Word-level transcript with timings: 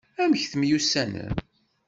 Amek 0.21 0.43
temyussanem? 0.51 1.35